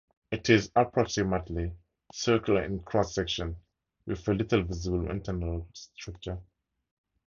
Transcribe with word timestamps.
It 0.31 0.49
is 0.49 0.71
approximately 0.75 1.73
circular 2.11 2.63
in 2.63 2.79
cross-section 2.79 3.55
with 4.07 4.27
a 4.27 4.33
little 4.33 4.63
visible 4.63 5.11
internal 5.11 5.67
structure. 5.75 6.39